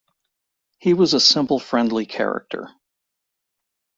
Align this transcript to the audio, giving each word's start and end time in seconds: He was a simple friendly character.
He 0.79 0.95
was 0.95 1.13
a 1.13 1.19
simple 1.19 1.59
friendly 1.59 2.07
character. 2.07 2.69